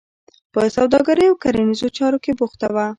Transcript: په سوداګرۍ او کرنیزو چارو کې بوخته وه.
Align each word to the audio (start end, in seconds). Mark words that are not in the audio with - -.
په 0.53 0.59
سوداګرۍ 0.77 1.25
او 1.29 1.35
کرنیزو 1.43 1.87
چارو 1.97 2.17
کې 2.23 2.31
بوخته 2.39 2.67
وه. 2.73 2.85